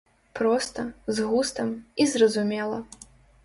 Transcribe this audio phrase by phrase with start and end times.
[0.37, 1.69] Проста, з густам
[2.01, 2.85] і зразумела.